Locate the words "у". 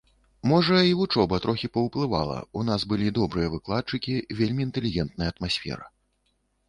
2.61-2.65